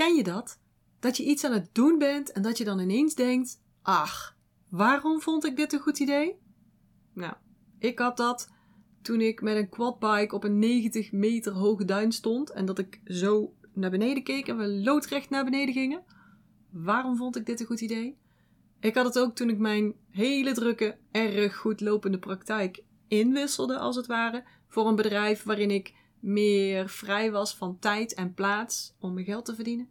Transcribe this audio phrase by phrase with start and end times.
[0.00, 0.58] Ken je dat?
[1.00, 4.36] Dat je iets aan het doen bent en dat je dan ineens denkt: ach,
[4.68, 6.38] waarom vond ik dit een goed idee?
[7.12, 7.34] Nou,
[7.78, 8.48] ik had dat
[9.02, 13.00] toen ik met een quadbike op een 90 meter hoge duin stond en dat ik
[13.04, 16.04] zo naar beneden keek en we loodrecht naar beneden gingen.
[16.70, 18.18] Waarom vond ik dit een goed idee?
[18.80, 23.96] Ik had het ook toen ik mijn hele drukke, erg goed lopende praktijk inwisselde, als
[23.96, 29.14] het ware, voor een bedrijf waarin ik meer vrij was van tijd en plaats om
[29.14, 29.90] mijn geld te verdienen.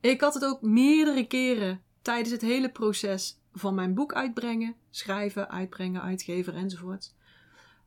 [0.00, 5.50] Ik had het ook meerdere keren tijdens het hele proces van mijn boek uitbrengen, schrijven,
[5.50, 7.14] uitbrengen, uitgeven enzovoort.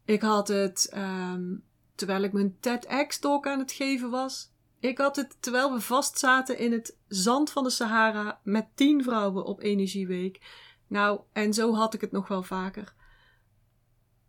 [0.05, 1.63] Ik had het um,
[1.95, 4.51] terwijl ik mijn TEDx-talk aan het geven was.
[4.79, 9.45] Ik had het terwijl we vastzaten in het zand van de Sahara met tien vrouwen
[9.45, 10.39] op Energieweek.
[10.87, 12.93] Nou, en zo had ik het nog wel vaker.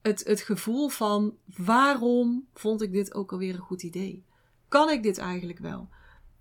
[0.07, 4.25] Het, het gevoel van waarom vond ik dit ook alweer een goed idee?
[4.69, 5.89] Kan ik dit eigenlijk wel?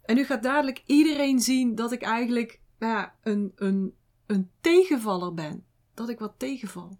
[0.03, 3.95] En nu gaat dadelijk iedereen zien dat ik eigenlijk nou ja, een, een,
[4.25, 5.65] een tegenvaller ben.
[5.93, 6.97] Dat ik wat tegenval.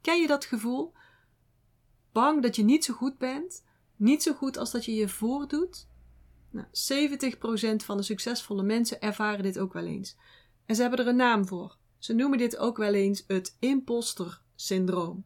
[0.00, 0.92] Ken je dat gevoel?
[2.12, 3.64] Bang dat je niet zo goed bent,
[3.96, 5.88] niet zo goed als dat je je voordoet.
[6.50, 10.16] Nou, 70% van de succesvolle mensen ervaren dit ook wel eens.
[10.66, 11.76] En ze hebben er een naam voor.
[11.98, 15.24] Ze noemen dit ook wel eens het imposter syndroom.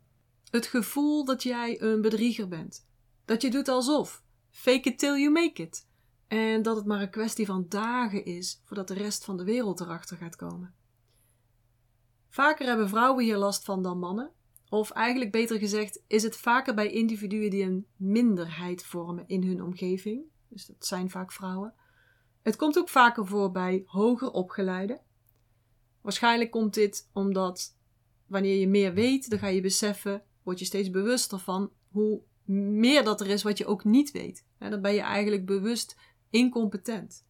[0.50, 2.86] Het gevoel dat jij een bedrieger bent.
[3.24, 4.22] Dat je doet alsof.
[4.50, 5.86] Fake it till you make it.
[6.28, 9.80] En dat het maar een kwestie van dagen is voordat de rest van de wereld
[9.80, 10.74] erachter gaat komen.
[12.28, 14.32] Vaker hebben vrouwen hier last van dan mannen.
[14.68, 19.62] Of eigenlijk beter gezegd, is het vaker bij individuen die een minderheid vormen in hun
[19.62, 20.22] omgeving.
[20.48, 21.74] Dus dat zijn vaak vrouwen.
[22.42, 25.00] Het komt ook vaker voor bij hoger opgeleiden.
[26.00, 27.76] Waarschijnlijk komt dit omdat
[28.26, 33.04] wanneer je meer weet, dan ga je beseffen, word je steeds bewuster van hoe meer
[33.04, 34.44] dat er is wat je ook niet weet.
[34.58, 35.96] dan ben je eigenlijk bewust
[36.30, 37.26] incompetent.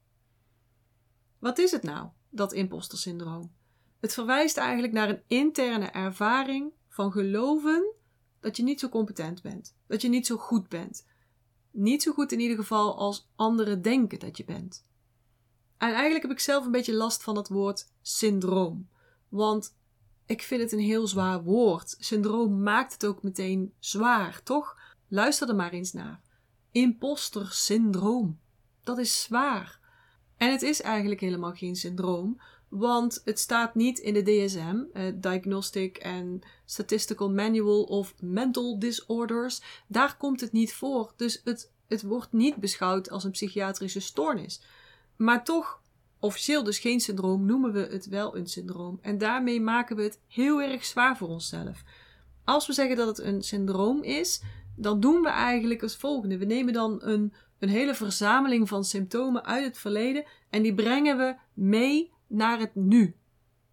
[1.39, 3.53] Wat is het nou, dat imposter syndroom?
[4.01, 7.95] Het verwijst eigenlijk naar een interne ervaring van geloven
[8.41, 11.07] dat je niet zo competent bent, dat je niet zo goed bent.
[11.71, 14.87] Niet zo goed in ieder geval als anderen denken dat je bent.
[15.77, 18.89] En eigenlijk heb ik zelf een beetje last van het woord syndroom.
[19.29, 19.77] Want
[20.29, 21.97] ik vind het een heel zwaar woord.
[21.99, 24.77] Syndroom maakt het ook meteen zwaar, toch?
[25.09, 26.21] Luister er maar eens naar.
[26.73, 28.39] Imposter syndroom.
[28.83, 29.81] Dat is zwaar.
[30.37, 35.13] En het is eigenlijk helemaal geen syndroom, want het staat niet in de DSM, uh,
[35.15, 39.63] Diagnostic and Statistical Manual of Mental Disorders.
[39.87, 44.61] Daar komt het niet voor, dus het, het wordt niet beschouwd als een psychiatrische stoornis.
[45.17, 45.81] Maar toch,
[46.21, 48.99] officieel dus geen syndroom, noemen we het wel een syndroom.
[49.03, 51.83] En daarmee maken we het heel erg zwaar voor onszelf.
[52.45, 54.43] Als we zeggen dat het een syndroom is,
[54.77, 56.39] dan doen we eigenlijk het volgende.
[56.39, 61.17] We nemen dan een, een hele verzameling van symptomen uit het verleden en die brengen
[61.17, 63.17] we mee naar het nu.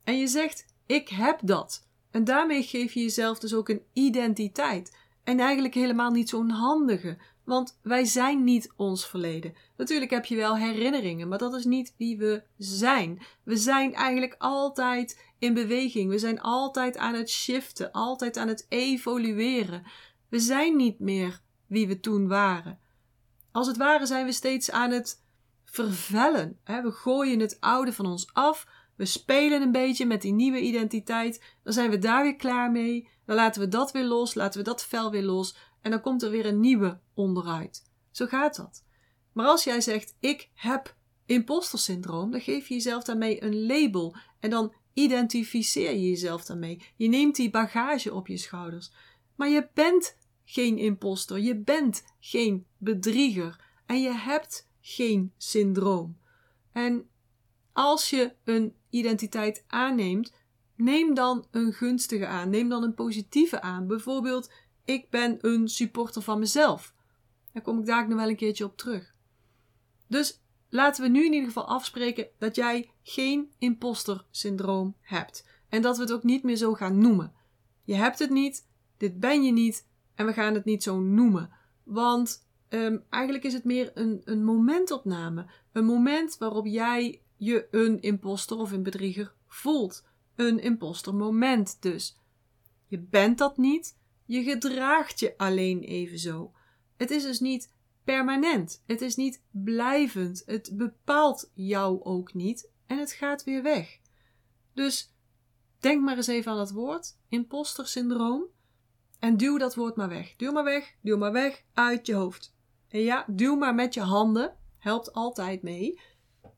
[0.03, 1.87] En je zegt: Ik heb dat.
[2.11, 4.97] En daarmee geef je jezelf dus ook een identiteit.
[5.23, 9.53] En eigenlijk helemaal niet zo'n handige, want wij zijn niet ons verleden.
[9.77, 13.21] Natuurlijk heb je wel herinneringen, maar dat is niet wie we zijn.
[13.43, 16.09] We zijn eigenlijk altijd in beweging.
[16.09, 19.83] We zijn altijd aan het shiften, altijd aan het evolueren.
[20.29, 22.79] We zijn niet meer wie we toen waren.
[23.51, 25.23] Als het ware zijn we steeds aan het
[25.65, 26.59] vervellen.
[26.63, 28.67] We gooien het oude van ons af.
[28.95, 31.43] We spelen een beetje met die nieuwe identiteit.
[31.63, 33.09] Dan zijn we daar weer klaar mee.
[33.25, 35.55] Dan laten we dat weer los, laten we dat vel weer los.
[35.85, 37.83] En dan komt er weer een nieuwe onderuit.
[38.11, 38.83] Zo gaat dat.
[39.31, 44.15] Maar als jij zegt: Ik heb imposter syndroom, dan geef je jezelf daarmee een label.
[44.39, 46.81] En dan identificeer je jezelf daarmee.
[46.95, 48.91] Je neemt die bagage op je schouders.
[49.35, 51.39] Maar je bent geen imposter.
[51.39, 53.63] Je bent geen bedrieger.
[53.85, 56.17] En je hebt geen syndroom.
[56.71, 57.09] En
[57.73, 60.33] als je een identiteit aanneemt,
[60.75, 62.49] neem dan een gunstige aan.
[62.49, 63.87] Neem dan een positieve aan.
[63.87, 64.49] Bijvoorbeeld,
[64.85, 66.93] ik ben een supporter van mezelf.
[67.51, 69.15] Daar kom ik daar nog wel een keertje op terug.
[70.07, 75.47] Dus laten we nu in ieder geval afspreken dat jij geen imposter syndroom hebt.
[75.69, 77.33] En dat we het ook niet meer zo gaan noemen.
[77.83, 78.67] Je hebt het niet,
[78.97, 81.49] dit ben je niet en we gaan het niet zo noemen.
[81.83, 85.45] Want Um, eigenlijk is het meer een, een momentopname.
[85.71, 90.05] Een moment waarop jij je een imposter of een bedrieger voelt.
[90.35, 92.19] Een imposter moment dus.
[92.87, 96.53] Je bent dat niet, je gedraagt je alleen even zo.
[96.97, 97.73] Het is dus niet
[98.03, 103.99] permanent, het is niet blijvend, het bepaalt jou ook niet en het gaat weer weg.
[104.73, 105.13] Dus
[105.79, 108.53] denk maar eens even aan dat woord, imposter syndroom,
[109.19, 110.35] en duw dat woord maar weg.
[110.35, 112.55] Duw maar weg, duw maar weg uit je hoofd.
[112.89, 114.55] En ja, duw maar met je handen.
[114.77, 116.01] Helpt altijd mee.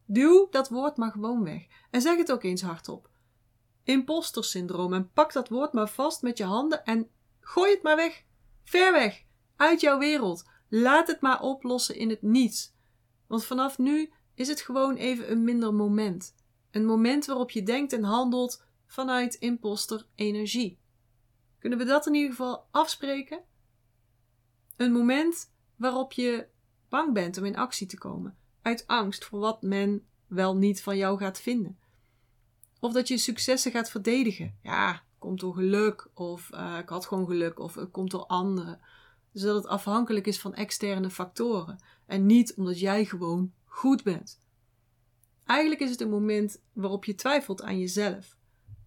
[0.05, 1.65] Duw dat woord maar gewoon weg.
[1.91, 3.09] En zeg het ook eens hardop.
[3.83, 4.93] Imposter syndroom.
[4.93, 7.09] En pak dat woord maar vast met je handen en
[7.47, 8.23] gooi het maar weg.
[8.63, 9.23] Ver weg.
[9.55, 10.49] Uit jouw wereld.
[10.69, 12.75] Laat het maar oplossen in het niets.
[13.27, 16.35] Want vanaf nu is het gewoon even een minder moment.
[16.71, 20.79] Een moment waarop je denkt en handelt vanuit imposter energie.
[21.59, 23.43] Kunnen we dat in ieder geval afspreken?
[24.75, 26.47] Een moment waarop je
[26.89, 30.97] bang bent om in actie te komen, uit angst voor wat men wel niet van
[30.97, 31.79] jou gaat vinden.
[32.79, 34.57] Of dat je successen gaat verdedigen.
[34.63, 38.79] Ja, komt door geluk, of uh, ik had gewoon geluk, of het komt door anderen.
[39.31, 44.39] Dus dat het afhankelijk is van externe factoren en niet omdat jij gewoon goed bent.
[45.45, 48.37] Eigenlijk is het een moment waarop je twijfelt aan jezelf.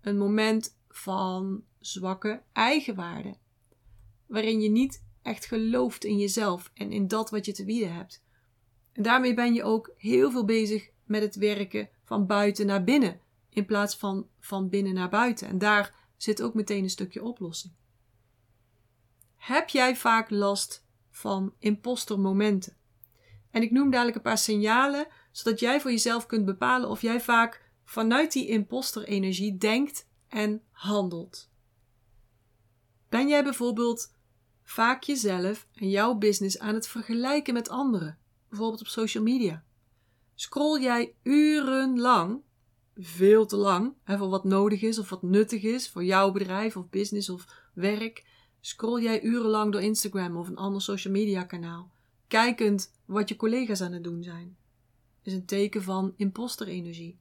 [0.01, 3.37] Een moment van zwakke eigenwaarde.
[4.27, 8.25] Waarin je niet echt gelooft in jezelf en in dat wat je te bieden hebt.
[8.93, 13.21] En daarmee ben je ook heel veel bezig met het werken van buiten naar binnen,
[13.49, 15.49] in plaats van van binnen naar buiten.
[15.49, 17.73] En daar zit ook meteen een stukje oplossing.
[19.37, 22.77] Heb jij vaak last van impostermomenten?
[23.51, 27.21] En ik noem dadelijk een paar signalen, zodat jij voor jezelf kunt bepalen of jij
[27.21, 31.51] vaak vanuit die imposterenergie denkt en handelt.
[33.09, 34.15] Ben jij bijvoorbeeld
[34.63, 38.19] vaak jezelf en jouw business aan het vergelijken met anderen,
[38.49, 39.65] bijvoorbeeld op social media?
[40.35, 42.43] Scroll jij urenlang,
[43.01, 46.89] veel te lang, voor wat nodig is of wat nuttig is voor jouw bedrijf of
[46.89, 48.25] business of werk?
[48.61, 51.91] Scroll jij urenlang door Instagram of een ander social media kanaal,
[52.29, 54.57] kijkend wat je collega's aan het doen zijn?
[55.23, 57.19] Is een teken van imposterenergie.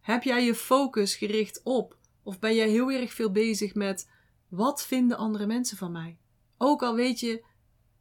[0.00, 4.10] Heb jij je focus gericht op, of ben jij heel erg veel bezig met
[4.48, 6.18] wat vinden andere mensen van mij?
[6.58, 7.44] Ook al weet je,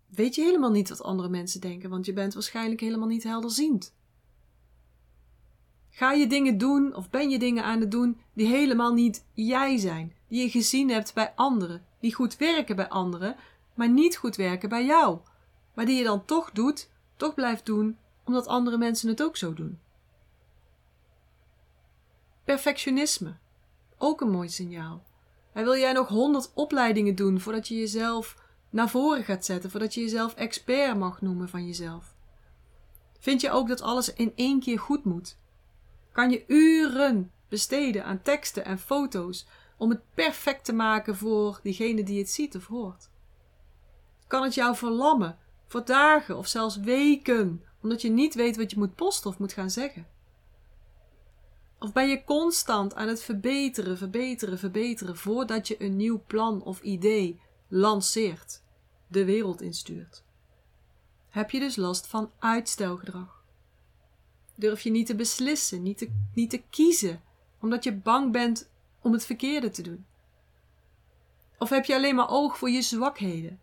[0.08, 3.96] weet je helemaal niet wat andere mensen denken, want je bent waarschijnlijk helemaal niet helderziend.
[6.00, 9.78] Ga je dingen doen of ben je dingen aan het doen die helemaal niet jij
[9.78, 13.36] zijn, die je gezien hebt bij anderen, die goed werken bij anderen,
[13.74, 15.20] maar niet goed werken bij jou,
[15.74, 19.54] maar die je dan toch doet, toch blijft doen, omdat andere mensen het ook zo
[19.54, 19.80] doen.
[22.44, 23.38] Perfectionisme.
[23.98, 25.04] Ook een mooi signaal.
[25.54, 28.36] En wil jij nog honderd opleidingen doen voordat je jezelf
[28.70, 32.16] naar voren gaat zetten, voordat je jezelf expert mag noemen van jezelf?
[33.20, 35.38] Vind je ook dat alles in één keer goed moet?
[36.20, 39.46] Kan je uren besteden aan teksten en foto's
[39.78, 43.10] om het perfect te maken voor diegene die het ziet of hoort?
[44.28, 45.38] Kan het jou verlammen
[45.68, 49.54] voor dagen of zelfs weken, omdat je niet weet wat je moet posten of moet
[49.54, 50.08] gaan zeggen?
[51.80, 56.82] Of ben je constant aan het verbeteren, verbeteren, verbeteren voordat je een nieuw plan of
[56.82, 58.64] idee lanceert,
[59.08, 60.24] de wereld instuurt?
[61.30, 63.39] Heb je dus last van uitstelgedrag?
[64.60, 67.22] Durf je niet te beslissen, niet te, niet te kiezen,
[67.60, 68.70] omdat je bang bent
[69.02, 70.06] om het verkeerde te doen?
[71.58, 73.60] Of heb je alleen maar oog voor je zwakheden?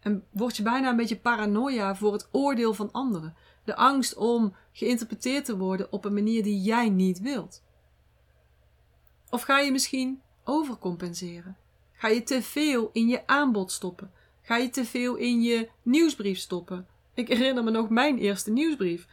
[0.00, 3.36] En word je bijna een beetje paranoia voor het oordeel van anderen?
[3.64, 7.62] De angst om geïnterpreteerd te worden op een manier die jij niet wilt.
[9.30, 11.56] Of ga je misschien overcompenseren?
[11.92, 14.12] Ga je te veel in je aanbod stoppen?
[14.42, 16.86] Ga je te veel in je nieuwsbrief stoppen?
[17.14, 19.06] Ik herinner me nog mijn eerste nieuwsbrief.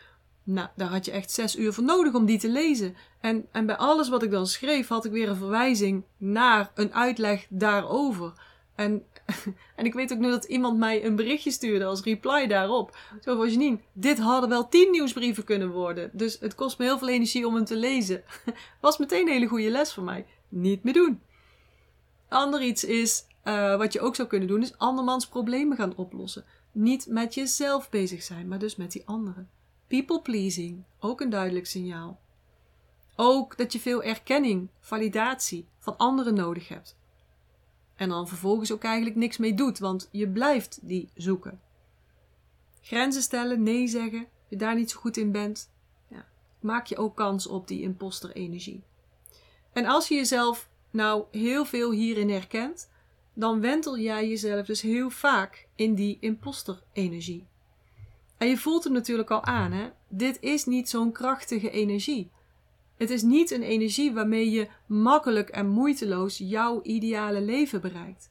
[0.52, 2.96] Nou, daar had je echt zes uur voor nodig om die te lezen.
[3.22, 6.94] En, en bij alles wat ik dan schreef, had ik weer een verwijzing naar een
[6.94, 8.34] uitleg daarover.
[8.76, 9.04] En,
[9.76, 12.98] en ik weet ook nu dat iemand mij een berichtje stuurde als reply daarop.
[13.22, 16.10] Zo van Janine, dit hadden wel tien nieuwsbrieven kunnen worden.
[16.14, 18.24] Dus het kost me heel veel energie om hem te lezen.
[18.82, 20.26] Was meteen een hele goede les voor mij.
[20.48, 21.22] Niet meer doen.
[22.30, 26.46] Ander iets is, uh, wat je ook zou kunnen doen, is andermans problemen gaan oplossen.
[26.72, 29.50] Niet met jezelf bezig zijn, maar dus met die anderen.
[29.90, 32.20] People pleasing, ook een duidelijk signaal.
[33.16, 36.98] Ook dat je veel erkenning, validatie van anderen nodig hebt.
[37.96, 41.62] En dan vervolgens ook eigenlijk niks mee doet, want je blijft die zoeken.
[42.82, 45.70] Grenzen stellen, nee zeggen, je daar niet zo goed in bent,
[46.08, 46.26] ja,
[46.60, 48.84] maak je ook kans op die imposter-energie.
[49.74, 52.90] En als je jezelf nou heel veel hierin herkent,
[53.34, 57.49] dan wentel jij jezelf dus heel vaak in die imposter-energie.
[58.40, 59.90] En je voelt hem natuurlijk al aan, hè?
[60.08, 62.32] Dit is niet zo'n krachtige energie.
[62.98, 68.30] Het is niet een energie waarmee je makkelijk en moeiteloos jouw ideale leven bereikt.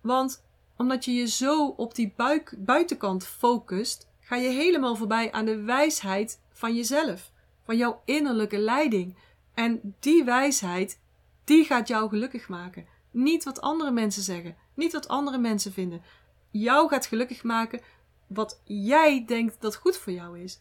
[0.00, 0.44] Want
[0.76, 5.62] omdat je je zo op die buik, buitenkant focust, ga je helemaal voorbij aan de
[5.62, 9.16] wijsheid van jezelf, van jouw innerlijke leiding.
[9.54, 11.00] En die wijsheid,
[11.44, 12.86] die gaat jou gelukkig maken.
[13.10, 16.02] Niet wat andere mensen zeggen, niet wat andere mensen vinden.
[16.50, 17.80] Jou gaat gelukkig maken
[18.28, 20.58] wat jij denkt dat goed voor jou is.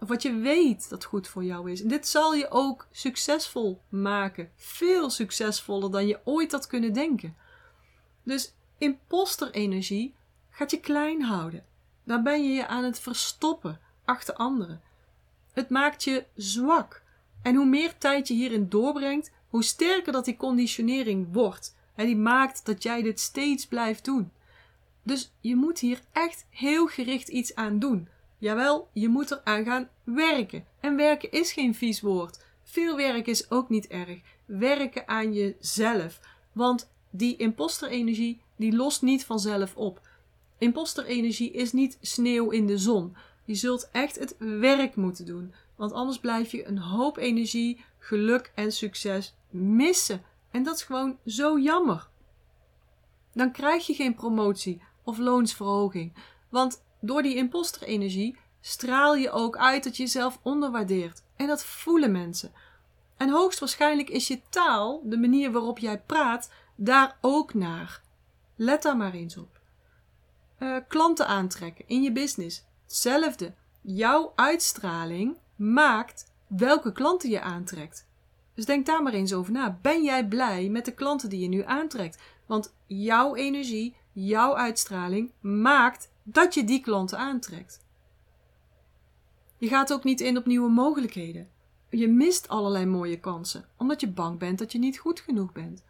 [0.00, 1.82] Of wat je weet dat goed voor jou is.
[1.82, 4.50] En dit zal je ook succesvol maken.
[4.56, 7.36] Veel succesvoller dan je ooit had kunnen denken.
[8.22, 10.14] Dus imposterenergie
[10.50, 11.64] gaat je klein houden.
[12.04, 14.80] Dan ben je je aan het verstoppen achter anderen.
[15.52, 17.02] Het maakt je zwak.
[17.42, 21.76] En hoe meer tijd je hierin doorbrengt, hoe sterker dat die conditionering wordt.
[21.94, 24.30] En die maakt dat jij dit steeds blijft doen.
[25.06, 28.08] Dus je moet hier echt heel gericht iets aan doen.
[28.38, 30.64] Jawel, je moet eraan gaan werken.
[30.80, 32.44] En werken is geen vies woord.
[32.62, 34.18] Veel werk is ook niet erg.
[34.44, 36.20] Werken aan jezelf.
[36.52, 40.00] Want die imposterenergie, die lost niet vanzelf op.
[40.58, 43.16] Imposterenergie is niet sneeuw in de zon.
[43.44, 45.54] Je zult echt het werk moeten doen.
[45.76, 50.22] Want anders blijf je een hoop energie, geluk en succes missen.
[50.50, 52.08] En dat is gewoon zo jammer.
[53.32, 56.14] Dan krijg je geen promotie of loonsverhoging.
[56.48, 61.22] Want door die imposterenergie straal je ook uit dat je jezelf onderwaardeert.
[61.36, 62.52] En dat voelen mensen.
[63.16, 68.02] En hoogstwaarschijnlijk is je taal, de manier waarop jij praat, daar ook naar.
[68.56, 69.60] Let daar maar eens op.
[70.58, 72.64] Uh, klanten aantrekken in je business.
[72.82, 73.54] Hetzelfde.
[73.80, 78.06] Jouw uitstraling maakt welke klanten je aantrekt.
[78.54, 79.78] Dus denk daar maar eens over na.
[79.82, 82.18] Ben jij blij met de klanten die je nu aantrekt?
[82.46, 87.84] Want jouw energie, jouw uitstraling maakt dat je die klanten aantrekt.
[89.58, 91.48] Je gaat ook niet in op nieuwe mogelijkheden.
[91.90, 95.82] Je mist allerlei mooie kansen, omdat je bang bent dat je niet goed genoeg bent.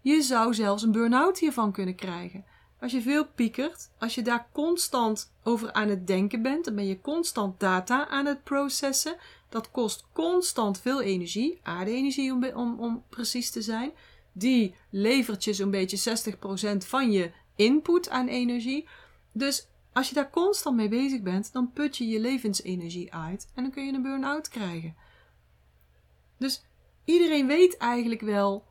[0.00, 2.44] Je zou zelfs een burn-out hiervan kunnen krijgen.
[2.80, 6.86] Als je veel piekert, als je daar constant over aan het denken bent, dan ben
[6.86, 9.16] je constant data aan het processen.
[9.48, 13.92] Dat kost constant veel energie, aarde-energie om, om, om precies te zijn.
[14.32, 16.34] Die levert je zo'n beetje
[16.74, 18.88] 60% van je input aan energie.
[19.32, 23.62] Dus als je daar constant mee bezig bent, dan put je je levensenergie uit en
[23.62, 24.96] dan kun je een burn-out krijgen.
[26.38, 26.64] Dus
[27.04, 28.64] iedereen weet eigenlijk wel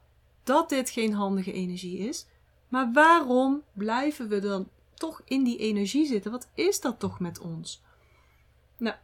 [0.43, 2.25] dat dit geen handige energie is.
[2.67, 6.31] Maar waarom blijven we dan toch in die energie zitten?
[6.31, 7.81] Wat is dat toch met ons?
[8.77, 8.95] Nou,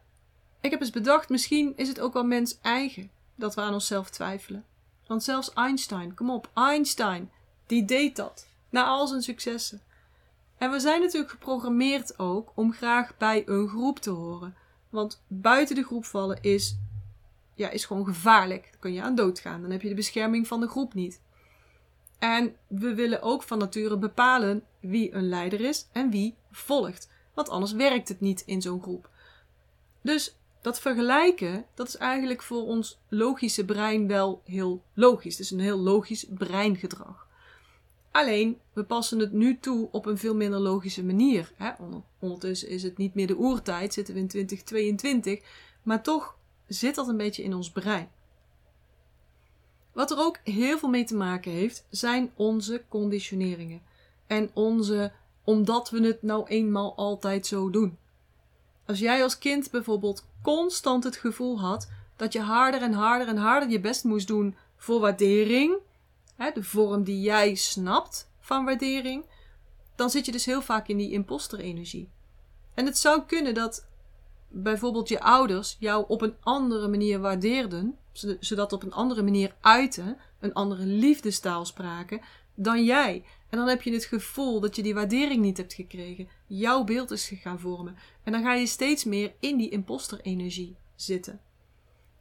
[0.60, 4.10] ik heb eens bedacht, misschien is het ook wel mens eigen dat we aan onszelf
[4.10, 4.64] twijfelen.
[5.06, 7.30] Want zelfs Einstein, kom op, Einstein,
[7.66, 8.48] die deed dat.
[8.72, 9.80] Na al zijn successen.
[10.58, 14.56] En we zijn natuurlijk geprogrammeerd ook om graag bij een groep te horen.
[14.90, 16.76] Want buiten de groep vallen is,
[17.54, 18.68] ja, is gewoon gevaarlijk.
[18.70, 19.62] Dan kun je aan doodgaan.
[19.62, 21.20] Dan heb je de bescherming van de groep niet.
[22.18, 27.08] En we willen ook van nature bepalen wie een leider is en wie volgt.
[27.34, 29.10] Want anders werkt het niet in zo'n groep.
[30.00, 35.36] Dus dat vergelijken, dat is eigenlijk voor ons logische brein wel heel logisch.
[35.36, 37.30] Het is een heel logisch breingedrag.
[38.12, 41.52] Alleen, we passen het nu toe op een veel minder logische manier.
[41.56, 41.70] Hè?
[42.18, 45.40] Ondertussen is het niet meer de oertijd, zitten we in 2022.
[45.82, 48.10] Maar toch zit dat een beetje in ons brein.
[49.92, 53.82] Wat er ook heel veel mee te maken heeft, zijn onze conditioneringen.
[54.26, 55.12] En onze,
[55.44, 57.98] omdat we het nou eenmaal altijd zo doen.
[58.86, 63.36] Als jij als kind bijvoorbeeld constant het gevoel had dat je harder en harder en
[63.36, 65.76] harder je best moest doen voor waardering,
[66.50, 69.24] de vorm die jij snapt van waardering,
[69.96, 72.10] dan zit je dus heel vaak in die imposterenergie.
[72.74, 73.86] En het zou kunnen dat
[74.48, 77.98] bijvoorbeeld je ouders jou op een andere manier waardeerden,
[78.40, 82.20] zodat op een andere manier uiten, een andere liefdestaal spraken
[82.54, 83.24] dan jij.
[83.48, 86.28] En dan heb je het gevoel dat je die waardering niet hebt gekregen.
[86.46, 87.96] Jouw beeld is gaan vormen.
[88.22, 91.40] En dan ga je steeds meer in die imposterenergie zitten.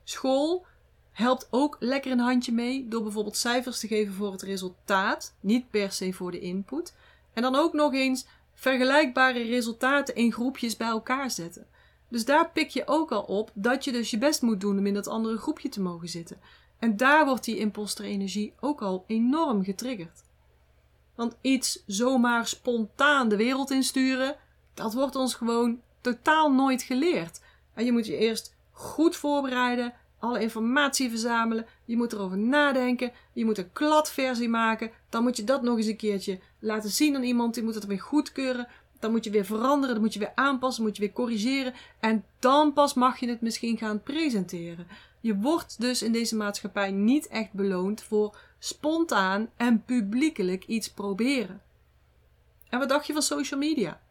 [0.04, 0.66] School
[1.12, 5.70] helpt ook lekker een handje mee door bijvoorbeeld cijfers te geven voor het resultaat, niet
[5.70, 6.96] per se voor de input.
[7.34, 11.68] En dan ook nog eens vergelijkbare resultaten in groepjes bij elkaar zetten.
[12.10, 14.86] Dus daar pik je ook al op dat je dus je best moet doen om
[14.86, 16.40] in dat andere groepje te mogen zitten.
[16.80, 20.24] En daar wordt die imposterenergie ook al enorm getriggerd.
[21.16, 24.36] Want iets zomaar spontaan de wereld insturen,
[24.74, 27.42] dat wordt ons gewoon totaal nooit geleerd.
[27.74, 33.46] En je moet je eerst goed voorbereiden, alle informatie verzamelen, je moet erover nadenken, je
[33.46, 37.24] moet een kladversie maken, dan moet je dat nog eens een keertje laten zien aan
[37.24, 38.68] iemand, die moet het weer goedkeuren,
[39.00, 41.74] dan moet je weer veranderen, dan moet je weer aanpassen, moet je weer corrigeren.
[42.00, 44.88] En dan pas mag je het misschien gaan presenteren.
[45.20, 51.62] Je wordt dus in deze maatschappij niet echt beloond voor spontaan en publiekelijk iets proberen.
[52.70, 54.02] En wat dacht je van social media?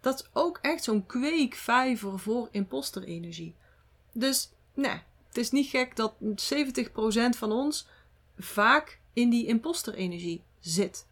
[0.00, 3.54] Dat is ook echt zo'n kweekvijver voor imposterenergie.
[4.12, 5.02] Dus, nee,
[5.34, 7.86] het is niet gek dat 70% van ons
[8.38, 11.06] vaak in die imposterenergie zit.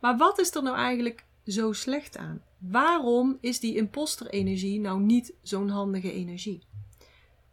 [0.00, 2.42] Maar wat is er nou eigenlijk zo slecht aan?
[2.58, 6.62] Waarom is die imposterenergie nou niet zo'n handige energie?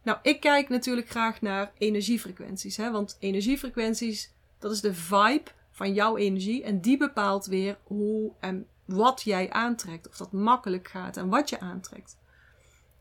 [0.04, 5.94] Nou, ik kijk natuurlijk graag naar energiefrequenties, hè, want energiefrequenties, dat is de vibe van
[5.94, 10.08] jouw energie en die bepaalt weer hoe en wat jij aantrekt.
[10.10, 12.18] Of dat makkelijk gaat en wat je aantrekt.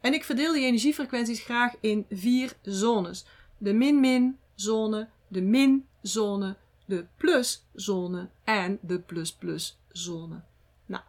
[0.02, 3.26] En ik verdeel die energiefrequenties graag in vier zones.
[3.58, 6.56] De min-min zone, de min-zone,
[6.86, 10.42] de plus-zone en de plus-plus zone.
[10.86, 11.02] Nou,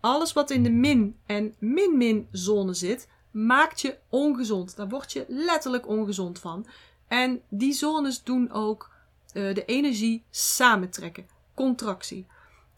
[0.00, 4.76] alles wat in de min- en min-min zone zit, maakt je ongezond.
[4.76, 6.66] Daar word je letterlijk ongezond van.
[7.08, 8.90] En die zones doen ook
[9.34, 12.26] uh, de energie samentrekken, contractie.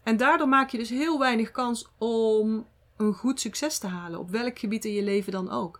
[0.03, 2.67] En daardoor maak je dus heel weinig kans om
[3.01, 5.79] een goed succes te halen, op welk gebied in je leven dan ook.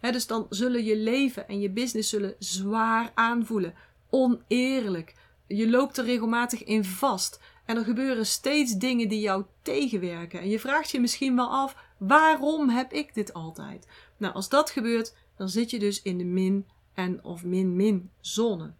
[0.00, 3.74] dus dan zullen je leven en je business zullen zwaar aanvoelen,
[4.10, 5.14] oneerlijk.
[5.46, 10.40] Je loopt er regelmatig in vast en er gebeuren steeds dingen die jou tegenwerken.
[10.40, 13.88] En je vraagt je misschien wel af: waarom heb ik dit altijd?
[14.16, 18.72] Nou, als dat gebeurt, dan zit je dus in de min- en of min-min zone.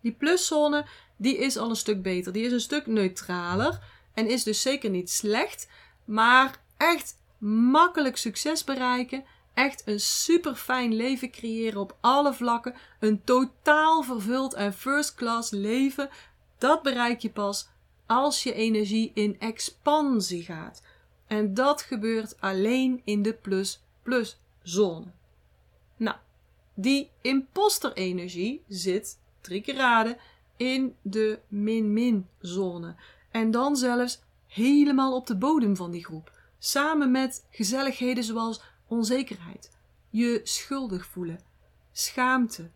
[0.00, 2.32] Die pluszone, die is al een stuk beter.
[2.32, 3.80] Die is een stuk neutraler
[4.14, 5.68] en is dus zeker niet slecht,
[6.04, 9.24] maar echt makkelijk succes bereiken.
[9.54, 12.74] Echt een super fijn leven creëren op alle vlakken.
[13.00, 16.08] Een totaal vervuld en first class leven.
[16.58, 17.68] Dat bereik je pas
[18.06, 20.82] als je energie in expansie gaat.
[21.26, 25.06] En dat gebeurt alleen in de plus-plus zone.
[25.96, 26.16] Nou,
[26.74, 30.16] die imposter-energie zit, drie keer
[30.56, 32.94] in de min-min zone.
[33.30, 36.39] En dan zelfs helemaal op de bodem van die groep.
[36.62, 39.70] Samen met gezelligheden zoals onzekerheid,
[40.10, 41.40] je schuldig voelen,
[41.92, 42.70] schaamte,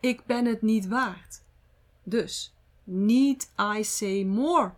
[0.00, 1.42] ik ben het niet waard.
[2.02, 4.72] Dus, need I say more?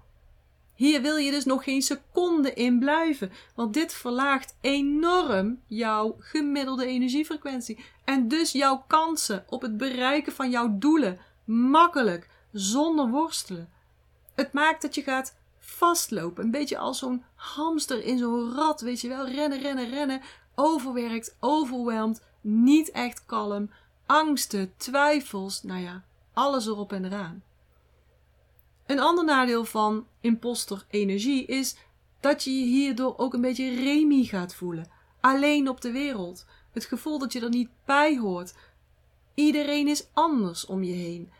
[0.75, 6.87] Hier wil je dus nog geen seconde in blijven, want dit verlaagt enorm jouw gemiddelde
[6.87, 13.73] energiefrequentie en dus jouw kansen op het bereiken van jouw doelen makkelijk, zonder worstelen.
[14.35, 19.01] Het maakt dat je gaat vastlopen, een beetje als zo'n hamster in zo'n rat, weet
[19.01, 20.21] je wel, rennen, rennen, rennen,
[20.55, 23.71] overwerkt, overweldigd, niet echt kalm,
[24.07, 27.43] angsten, twijfels, nou ja, alles erop en eraan.
[28.87, 31.77] Een ander nadeel van imposter energie is
[32.21, 34.91] dat je je hierdoor ook een beetje remi gaat voelen.
[35.21, 36.47] Alleen op de wereld.
[36.73, 38.55] Het gevoel dat je er niet bij hoort.
[39.35, 41.31] Iedereen is anders om je heen.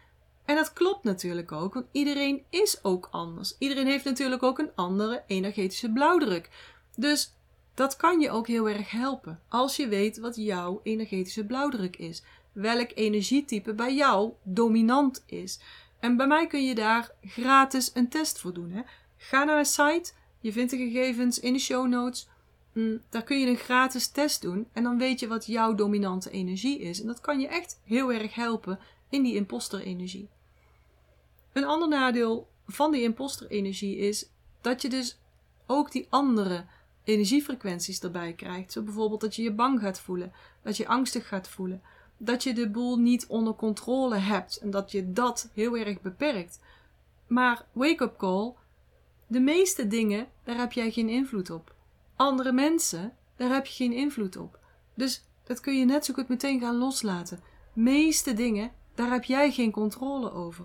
[0.45, 3.55] En dat klopt natuurlijk ook, want iedereen is ook anders.
[3.59, 6.51] Iedereen heeft natuurlijk ook een andere energetische blauwdruk.
[6.97, 7.33] Dus
[7.75, 12.23] dat kan je ook heel erg helpen als je weet wat jouw energetische blauwdruk is.
[12.53, 15.59] Welk energietype bij jou dominant is.
[16.01, 18.71] En bij mij kun je daar gratis een test voor doen.
[18.71, 18.83] Hè?
[19.17, 22.29] Ga naar mijn site, je vindt de gegevens in de show notes.
[22.73, 26.31] Mm, daar kun je een gratis test doen en dan weet je wat jouw dominante
[26.31, 27.01] energie is.
[27.01, 28.79] En dat kan je echt heel erg helpen
[29.15, 30.29] in die imposter-energie.
[31.53, 34.29] Een ander nadeel van die imposter-energie is
[34.61, 35.19] dat je dus
[35.67, 36.65] ook die andere
[37.05, 38.73] energiefrequenties erbij krijgt.
[38.73, 41.83] Zo bijvoorbeeld dat je je bang gaat voelen, dat je angstig gaat voelen,
[42.17, 46.61] dat je de boel niet onder controle hebt en dat je dat heel erg beperkt.
[47.27, 48.53] Maar wake-up call,
[49.27, 51.75] de meeste dingen, daar heb jij geen invloed op.
[52.17, 54.59] Andere mensen, daar heb je geen invloed op.
[54.95, 57.41] Dus dat kun je net zo goed meteen gaan loslaten.
[57.73, 60.65] Meeste dingen, daar heb jij geen controle over.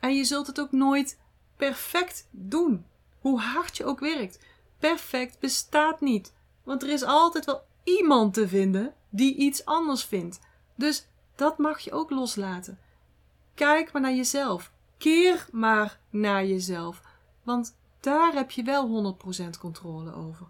[0.00, 1.20] En je zult het ook nooit
[1.56, 2.86] perfect doen.
[3.20, 4.38] Hoe hard je ook werkt.
[4.78, 6.34] Perfect bestaat niet.
[6.62, 10.40] Want er is altijd wel iemand te vinden die iets anders vindt.
[10.74, 12.78] Dus dat mag je ook loslaten.
[13.54, 14.72] Kijk maar naar jezelf.
[14.98, 17.02] Keer maar naar jezelf.
[17.42, 20.46] Want daar heb je wel 100% controle over.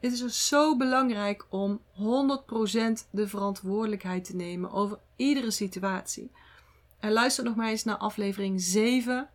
[0.00, 2.00] Het is dus zo belangrijk om 100%
[3.10, 6.30] de verantwoordelijkheid te nemen over iedere situatie.
[7.00, 9.28] En luister nog maar eens naar aflevering 7.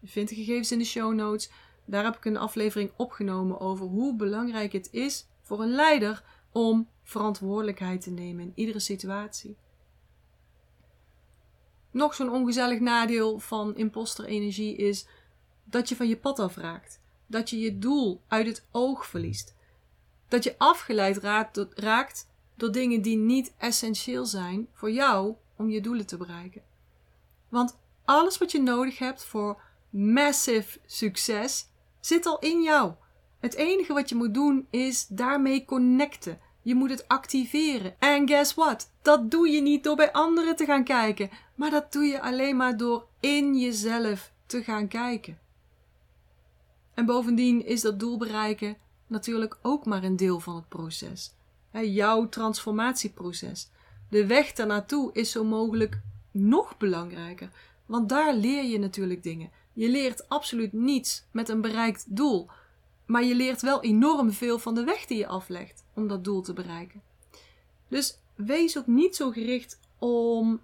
[0.00, 1.50] Je vindt de gegevens in de show notes.
[1.84, 6.88] Daar heb ik een aflevering opgenomen over hoe belangrijk het is voor een leider om
[7.02, 9.56] verantwoordelijkheid te nemen in iedere situatie.
[11.90, 15.06] Nog zo'n ongezellig nadeel van imposterenergie is
[15.64, 17.00] dat je van je pad afraakt.
[17.26, 19.54] Dat je je doel uit het oog verliest.
[20.34, 21.18] Dat je afgeleid
[21.74, 26.62] raakt door dingen die niet essentieel zijn voor jou om je doelen te bereiken.
[27.48, 31.68] Want alles wat je nodig hebt voor massive succes
[32.00, 32.92] zit al in jou.
[33.40, 36.40] Het enige wat je moet doen is daarmee connecten.
[36.62, 38.00] Je moet het activeren.
[38.00, 38.90] En guess what?
[39.02, 42.56] Dat doe je niet door bij anderen te gaan kijken, maar dat doe je alleen
[42.56, 45.38] maar door in jezelf te gaan kijken.
[46.94, 51.32] En bovendien is dat doel bereiken natuurlijk ook maar een deel van het proces.
[51.72, 53.70] jouw transformatieproces.
[54.08, 57.50] de weg daarnaartoe is zo mogelijk nog belangrijker.
[57.86, 59.50] Want daar leer je natuurlijk dingen.
[59.72, 62.48] Je leert absoluut niets met een bereikt doel.
[63.06, 66.42] Maar je leert wel enorm veel van de weg die je aflegt om dat doel
[66.42, 67.02] te bereiken.
[67.88, 70.60] Dus wees ook niet zo gericht om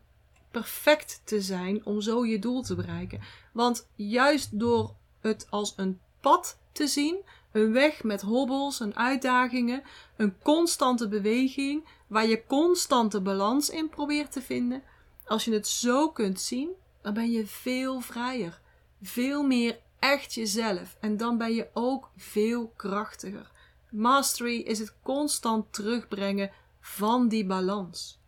[0.50, 3.20] perfect te zijn om zo je doel te bereiken.
[3.52, 7.16] Want juist door het als een pad te zien,
[7.52, 9.82] een weg met hobbels en uitdagingen,
[10.16, 14.82] een constante beweging waar je constante balans in probeert te vinden.
[15.26, 16.70] Als je het zo kunt zien,
[17.02, 18.60] dan ben je veel vrijer,
[19.02, 23.50] veel meer echt jezelf en dan ben je ook veel krachtiger.
[23.90, 28.20] Mastery is het constant terugbrengen van die balans.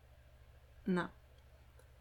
[0.85, 1.09] Nou,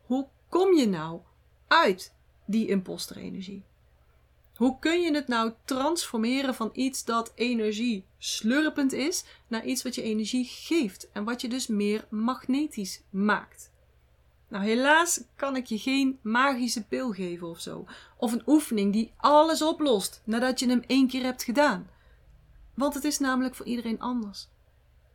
[0.05, 1.21] hoe kom je nou
[1.67, 3.63] uit die imposterenergie?
[4.62, 9.95] Hoe kun je het nou transformeren van iets dat energie slurpend is naar iets wat
[9.95, 13.71] je energie geeft en wat je dus meer magnetisch maakt?
[14.47, 17.86] Nou, helaas kan ik je geen magische pil geven of zo.
[18.17, 21.89] Of een oefening die alles oplost nadat je hem één keer hebt gedaan.
[22.74, 24.47] Want het is namelijk voor iedereen anders.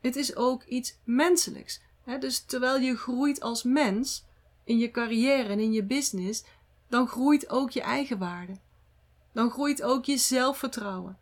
[0.00, 1.80] Het is ook iets menselijks.
[2.20, 4.24] Dus terwijl je groeit als mens
[4.64, 6.44] in je carrière en in je business,
[6.88, 8.64] dan groeit ook je eigen waarde
[9.36, 11.18] dan groeit ook je zelfvertrouwen.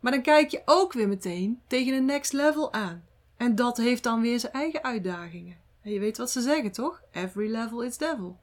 [0.00, 3.04] Maar dan kijk je ook weer meteen tegen een next level aan.
[3.36, 5.56] En dat heeft dan weer zijn eigen uitdagingen.
[5.82, 7.02] En je weet wat ze zeggen, toch?
[7.12, 8.38] Every level is devil.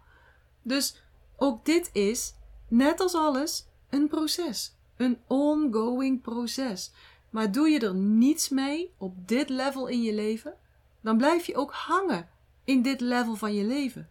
[0.61, 1.01] Dus
[1.37, 2.33] ook dit is,
[2.67, 4.75] net als alles, een proces.
[4.97, 6.91] Een ongoing proces.
[7.29, 10.53] Maar doe je er niets mee op dit level in je leven,
[11.01, 12.29] dan blijf je ook hangen
[12.63, 14.09] in dit level van je leven.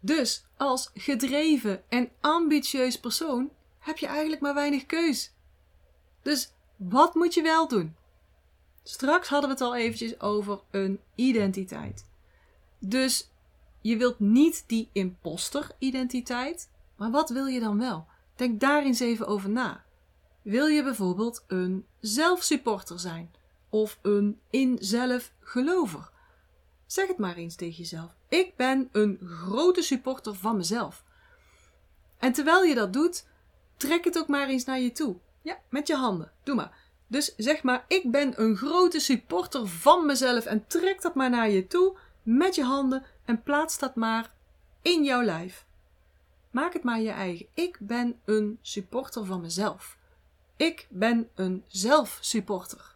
[0.00, 3.50] Dus als gedreven en ambitieus persoon
[3.86, 5.32] heb je eigenlijk maar weinig keus.
[6.22, 7.96] Dus wat moet je wel doen?
[8.82, 12.04] Straks hadden we het al eventjes over een identiteit.
[12.78, 13.30] Dus
[13.80, 18.06] je wilt niet die imposter-identiteit, maar wat wil je dan wel?
[18.36, 19.84] Denk daar eens even over na.
[20.42, 23.34] Wil je bijvoorbeeld een zelfsupporter zijn
[23.68, 26.10] of een in-zelf-gelover?
[26.86, 28.14] Zeg het maar eens tegen jezelf.
[28.28, 31.04] Ik ben een grote supporter van mezelf.
[32.18, 33.26] En terwijl je dat doet,
[33.76, 35.16] trek het ook maar eens naar je toe.
[35.42, 36.32] Ja, met je handen.
[36.42, 36.84] Doe maar.
[37.06, 41.50] Dus zeg maar, ik ben een grote supporter van mezelf en trek dat maar naar
[41.50, 44.32] je toe met je handen en plaats dat maar
[44.82, 45.64] in jouw lijf.
[46.50, 47.46] Maak het maar je eigen.
[47.54, 49.96] Ik ben een supporter van mezelf.
[50.56, 52.94] Ik ben een zelfsupporter.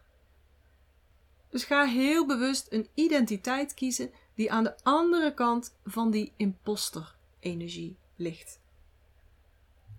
[1.49, 7.95] Dus ga heel bewust een identiteit kiezen die aan de andere kant van die imposter-energie
[8.15, 8.60] ligt.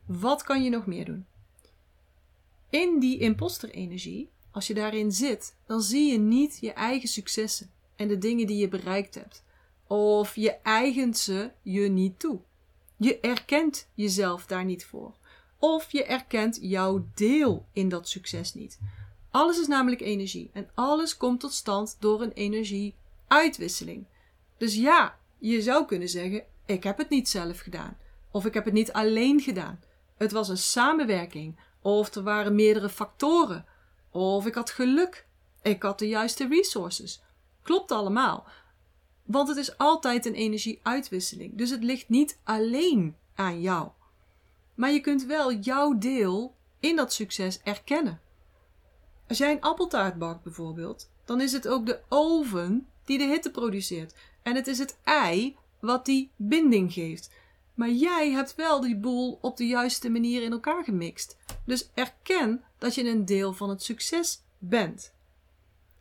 [0.07, 1.27] Wat kan je nog meer doen?
[2.71, 8.09] In die imposterenergie, als je daarin zit, dan zie je niet je eigen successen en
[8.09, 9.45] de dingen die je bereikt hebt.
[9.87, 12.41] Of je eigent ze je niet toe.
[12.97, 15.15] Je erkent jezelf daar niet voor.
[15.59, 18.79] Of je erkent jouw deel in dat succes niet.
[19.31, 24.07] Alles is namelijk energie en alles komt tot stand door een energieuitwisseling.
[24.57, 27.97] Dus ja, je zou kunnen zeggen: ik heb het niet zelf gedaan.
[28.31, 29.81] Of ik heb het niet alleen gedaan.
[30.23, 31.57] Het was een samenwerking.
[31.81, 33.67] Of er waren meerdere factoren.
[34.11, 35.27] Of ik had geluk.
[35.63, 37.23] Ik had de juiste resources.
[37.63, 38.47] Klopt allemaal.
[39.23, 41.57] Want het is altijd een energieuitwisseling.
[41.57, 43.89] Dus het ligt niet alleen aan jou.
[44.75, 48.21] Maar je kunt wel jouw deel in dat succes erkennen.
[49.29, 53.51] Als jij een appeltaart bakt bijvoorbeeld, dan is het ook de oven die de hitte
[53.51, 54.15] produceert.
[54.43, 57.31] En het is het ei wat die binding geeft.
[57.75, 61.37] Maar jij hebt wel die boel op de juiste manier in elkaar gemixt.
[61.65, 65.13] Dus erken dat je een deel van het succes bent.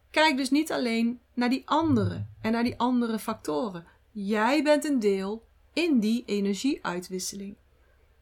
[0.10, 3.86] Kijk dus niet alleen naar die anderen en naar die andere factoren.
[4.12, 7.56] Jij bent een deel in die energieuitwisseling.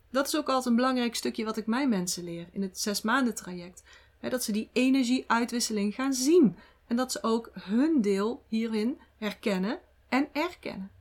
[0.10, 3.02] Dat is ook altijd een belangrijk stukje wat ik mijn mensen leer in het zes
[3.02, 3.84] maanden traject.
[4.20, 6.56] dat ze die energieuitwisseling gaan zien.
[6.88, 10.92] En dat ze ook hun deel hierin herkennen en erkennen.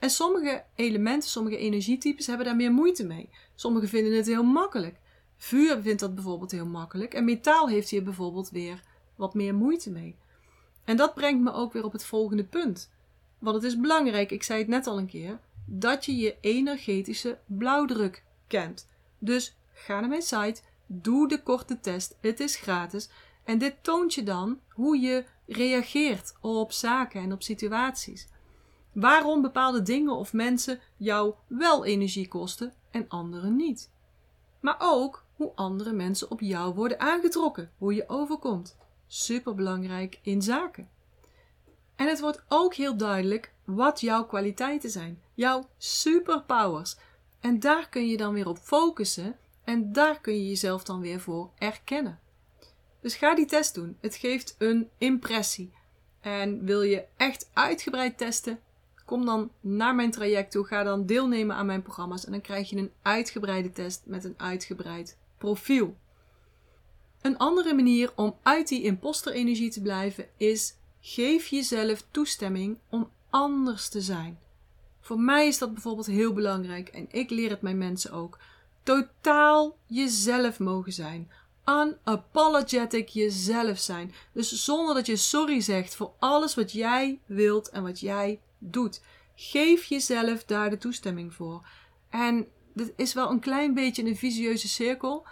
[0.00, 3.28] En sommige elementen, sommige energietypes hebben daar meer moeite mee.
[3.54, 4.96] Sommigen vinden het heel makkelijk.
[5.36, 7.14] Vuur vindt dat bijvoorbeeld heel makkelijk.
[7.14, 8.82] En metaal heeft hier bijvoorbeeld weer
[9.16, 10.16] wat meer moeite mee.
[10.84, 12.90] En dat brengt me ook weer op het volgende punt.
[13.38, 17.38] Want het is belangrijk, ik zei het net al een keer, dat je je energetische
[17.46, 18.86] blauwdruk kent.
[19.18, 23.08] Dus ga naar mijn site, doe de korte test, het is gratis.
[23.44, 28.28] En dit toont je dan hoe je reageert op zaken en op situaties.
[28.92, 33.90] Waarom bepaalde dingen of mensen jou wel energie kosten en anderen niet.
[34.60, 38.76] Maar ook hoe andere mensen op jou worden aangetrokken, hoe je overkomt.
[39.06, 40.88] Superbelangrijk in zaken.
[41.96, 46.96] En het wordt ook heel duidelijk wat jouw kwaliteiten zijn, jouw superpowers.
[47.40, 51.20] En daar kun je dan weer op focussen en daar kun je jezelf dan weer
[51.20, 52.18] voor erkennen.
[53.00, 53.96] Dus ga die test doen.
[54.00, 55.72] Het geeft een impressie.
[56.20, 58.60] En wil je echt uitgebreid testen?
[59.10, 60.64] Kom dan naar mijn traject toe.
[60.64, 62.24] Ga dan deelnemen aan mijn programma's.
[62.24, 65.96] En dan krijg je een uitgebreide test met een uitgebreid profiel.
[67.20, 73.88] Een andere manier om uit die imposterenergie te blijven is: geef jezelf toestemming om anders
[73.88, 74.38] te zijn.
[75.00, 78.38] Voor mij is dat bijvoorbeeld heel belangrijk en ik leer het mijn mensen ook.
[78.82, 81.30] Totaal jezelf mogen zijn.
[81.64, 84.12] Unapologetic jezelf zijn.
[84.32, 89.02] Dus zonder dat je sorry zegt voor alles wat jij wilt en wat jij doet.
[89.34, 91.68] Geef jezelf daar de toestemming voor.
[92.08, 95.26] En dit is wel een klein beetje een visieuze cirkel.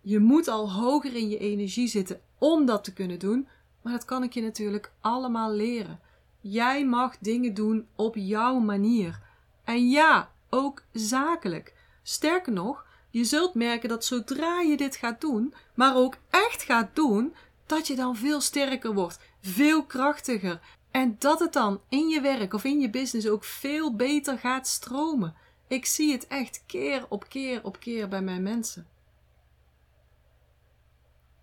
[0.00, 3.48] Je moet al hoger in je energie zitten om dat te kunnen doen.
[3.82, 6.00] Maar dat kan ik je natuurlijk allemaal leren.
[6.40, 9.20] Jij mag dingen doen op jouw manier.
[9.64, 11.74] En ja, ook zakelijk.
[12.02, 16.96] Sterker nog, je zult merken dat zodra je dit gaat doen, maar ook echt gaat
[16.96, 17.34] doen,
[17.66, 20.60] dat je dan veel sterker wordt, veel krachtiger.
[20.98, 24.66] En dat het dan in je werk of in je business ook veel beter gaat
[24.66, 25.34] stromen.
[25.68, 28.86] Ik zie het echt keer op keer op keer bij mijn mensen.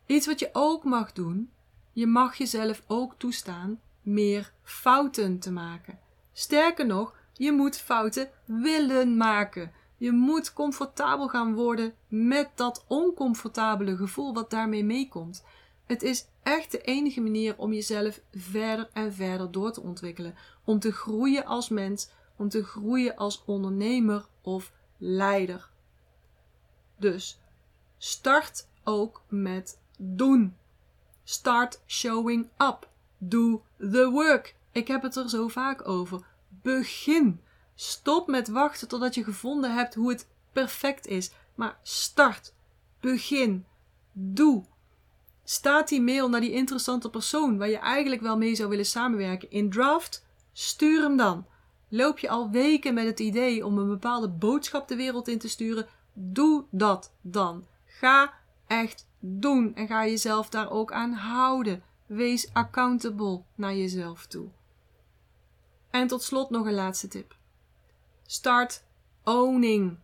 [0.05, 1.49] Iets wat je ook mag doen,
[1.93, 5.99] je mag jezelf ook toestaan meer fouten te maken.
[6.33, 9.71] Sterker nog, je moet fouten willen maken.
[9.97, 15.43] Je moet comfortabel gaan worden met dat oncomfortabele gevoel wat daarmee meekomt.
[15.85, 20.35] Het is echt de enige manier om jezelf verder en verder door te ontwikkelen.
[20.63, 25.69] Om te groeien als mens, om te groeien als ondernemer of leider.
[26.97, 27.39] Dus
[27.97, 30.55] start ook met doen.
[31.23, 32.89] Start showing up.
[33.17, 34.55] Do the work.
[34.71, 36.25] Ik heb het er zo vaak over.
[36.49, 37.41] Begin.
[37.75, 41.31] Stop met wachten totdat je gevonden hebt hoe het perfect is.
[41.55, 42.53] Maar start.
[42.99, 43.65] Begin.
[44.11, 44.65] Doe.
[45.47, 49.51] Staat die mail naar die interessante persoon waar je eigenlijk wel mee zou willen samenwerken
[49.51, 50.25] in draft?
[50.53, 51.45] Stuur hem dan.
[51.89, 55.49] Loop je al weken met het idee om een bepaalde boodschap de wereld in te
[55.49, 55.87] sturen?
[56.13, 57.65] Doe dat dan.
[57.85, 58.33] Ga
[58.67, 61.83] echt doen en ga jezelf daar ook aan houden.
[62.05, 64.47] Wees accountable naar jezelf toe.
[65.89, 67.35] En tot slot nog een laatste tip.
[68.25, 68.83] Start
[69.23, 69.97] owning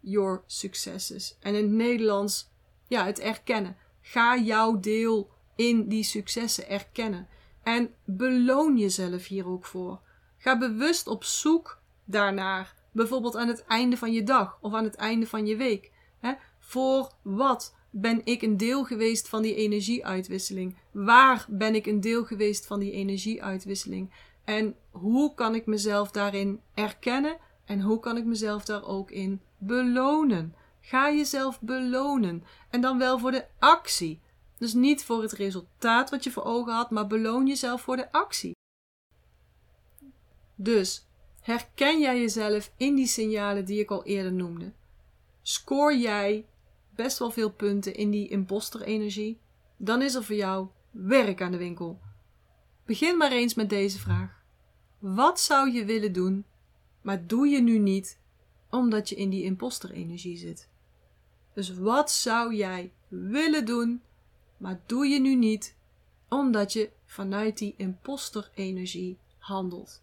[0.00, 1.36] your successes.
[1.40, 2.50] En in het Nederlands,
[2.88, 3.76] ja, het erkennen.
[4.08, 7.28] Ga jouw deel in die successen erkennen.
[7.62, 10.00] En beloon jezelf hier ook voor.
[10.38, 12.74] Ga bewust op zoek daarnaar.
[12.92, 15.90] Bijvoorbeeld aan het einde van je dag of aan het einde van je week.
[16.58, 20.76] Voor wat ben ik een deel geweest van die energieuitwisseling?
[20.90, 24.10] Waar ben ik een deel geweest van die energieuitwisseling?
[24.44, 29.40] En hoe kan ik mezelf daarin erkennen en hoe kan ik mezelf daar ook in
[29.58, 30.54] belonen?
[30.86, 32.44] Ga jezelf belonen.
[32.70, 34.20] En dan wel voor de actie.
[34.58, 38.12] Dus niet voor het resultaat wat je voor ogen had, maar beloon jezelf voor de
[38.12, 38.54] actie.
[40.54, 41.06] Dus
[41.40, 44.72] herken jij jezelf in die signalen die ik al eerder noemde?
[45.42, 46.46] Scoor jij
[46.90, 49.40] best wel veel punten in die imposter-energie?
[49.76, 52.00] Dan is er voor jou werk aan de winkel.
[52.84, 54.42] Begin maar eens met deze vraag.
[54.98, 56.44] Wat zou je willen doen,
[57.02, 58.20] maar doe je nu niet
[58.70, 60.74] omdat je in die imposter-energie zit?
[61.56, 64.02] Dus wat zou jij willen doen,
[64.56, 65.76] maar doe je nu niet
[66.28, 70.02] omdat je vanuit die imposter-energie handelt?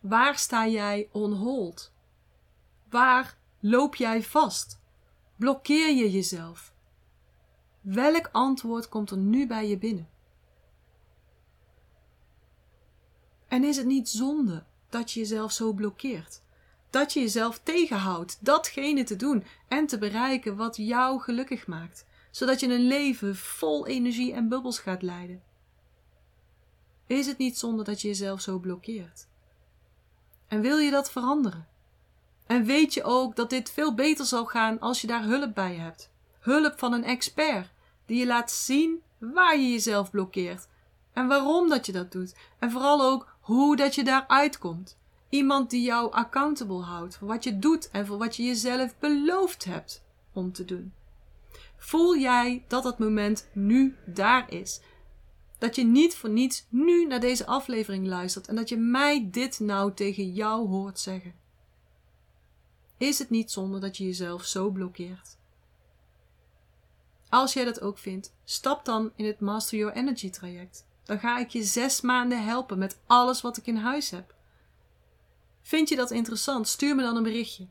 [0.00, 1.92] Waar sta jij on hold?
[2.88, 4.80] Waar loop jij vast?
[5.36, 6.74] Blokkeer je jezelf?
[7.80, 10.08] Welk antwoord komt er nu bij je binnen?
[13.48, 16.42] En is het niet zonde dat je jezelf zo blokkeert?
[16.90, 22.60] Dat je jezelf tegenhoudt datgene te doen en te bereiken wat jou gelukkig maakt, zodat
[22.60, 25.42] je een leven vol energie en bubbels gaat leiden?
[27.06, 29.26] Is het niet zonde dat je jezelf zo blokkeert?
[30.48, 31.68] En wil je dat veranderen?
[32.46, 35.74] En weet je ook dat dit veel beter zal gaan als je daar hulp bij
[35.74, 36.10] hebt?
[36.40, 37.70] Hulp van een expert
[38.06, 40.68] die je laat zien waar je jezelf blokkeert
[41.12, 42.34] en waarom dat je dat doet.
[42.58, 44.98] En vooral ook hoe dat je daaruit komt.
[45.30, 49.64] Iemand die jou accountable houdt voor wat je doet en voor wat je jezelf beloofd
[49.64, 50.92] hebt om te doen.
[51.76, 54.80] Voel jij dat dat moment nu daar is?
[55.58, 59.60] Dat je niet voor niets nu naar deze aflevering luistert en dat je mij dit
[59.60, 61.34] nou tegen jou hoort zeggen.
[62.96, 65.38] Is het niet zonde dat je jezelf zo blokkeert?
[67.28, 70.86] Als jij dat ook vindt, stap dan in het Master Your Energy traject.
[71.04, 74.34] dan ga ik je zes maanden helpen met alles wat ik in huis heb.
[75.62, 76.68] Vind je dat interessant?
[76.68, 77.66] Stuur me dan een berichtje.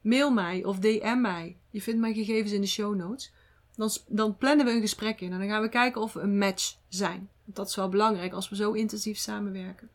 [0.00, 1.56] Mail mij of DM mij.
[1.70, 3.32] Je vindt mijn gegevens in de show notes.
[3.76, 6.38] Dan, dan plannen we een gesprek in en dan gaan we kijken of we een
[6.38, 7.30] match zijn.
[7.44, 9.88] Dat is wel belangrijk als we zo intensief samenwerken.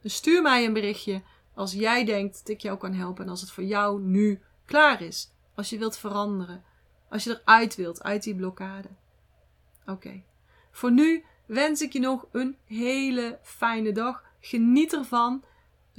[0.00, 1.22] Dus stuur mij een berichtje
[1.54, 5.02] als jij denkt dat ik jou kan helpen en als het voor jou nu klaar
[5.02, 5.30] is.
[5.54, 6.64] Als je wilt veranderen.
[7.08, 8.88] Als je eruit wilt, uit die blokkade.
[9.86, 10.22] Oké.
[10.70, 14.24] Voor nu wens ik je nog een hele fijne dag.
[14.40, 15.44] Geniet ervan.